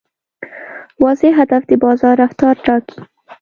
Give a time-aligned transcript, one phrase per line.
[1.03, 2.99] واضح هدف د بازار رفتار ټاکي.